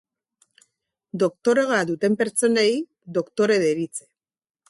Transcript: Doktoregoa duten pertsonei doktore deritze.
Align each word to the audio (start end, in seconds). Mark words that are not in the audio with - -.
Doktoregoa 1.23 1.81
duten 1.91 2.17
pertsonei 2.23 2.73
doktore 3.21 3.61
deritze. 3.67 4.09